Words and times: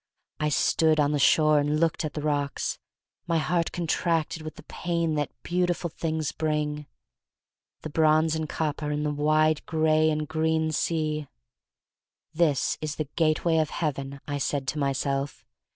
I 0.39 0.49
stood 0.49 0.99
on 0.99 1.11
the 1.11 1.19
shore 1.19 1.59
and 1.59 1.79
looked 1.79 2.03
at 2.03 2.15
the 2.15 2.23
rocks. 2.23 2.79
My 3.27 3.37
heart 3.37 3.71
contracted 3.71 4.41
with 4.41 4.55
the 4.55 4.63
pain 4.63 5.13
that 5.13 5.29
beautiful 5.43 5.91
things 5.91 6.31
bring. 6.31 6.87
The 7.83 7.91
bronze 7.91 8.33
and 8.35 8.49
copper 8.49 8.89
in 8.89 9.03
the 9.03 9.11
wide 9.11 9.63
gray 9.67 10.09
and. 10.09 10.27
green 10.27 10.71
sea! 10.71 11.27
"This 12.33 12.79
is 12.81 12.95
the 12.95 13.09
gateway 13.15 13.57
of 13.59 13.69
Heaven," 13.69 14.19
I 14.27 14.39
said 14.39 14.67
to 14.69 14.79
myself. 14.79 15.45